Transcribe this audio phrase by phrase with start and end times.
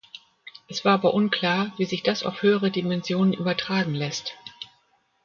[0.67, 4.33] Es war aber unklar wie sich das auf höhere Dimensionen übertragen lässt.